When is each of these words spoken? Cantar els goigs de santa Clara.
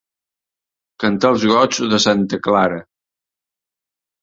Cantar 1.03 1.31
els 1.35 1.45
goigs 1.51 1.83
de 1.93 2.01
santa 2.07 2.41
Clara. 2.49 2.83